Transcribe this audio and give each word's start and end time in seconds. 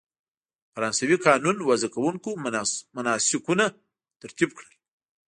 فرانسوي 0.73 1.17
قانون 1.27 1.55
وضع 1.69 1.89
کوونکو 1.95 2.29
مناسکونه 2.95 3.65
ترتیب 4.21 4.49
کړل. 4.57 4.71